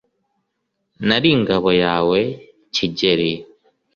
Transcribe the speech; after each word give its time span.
Nari 1.07 1.29
ingabo 1.35 1.69
yawe 1.83 2.19
Kigeli, 2.75 3.31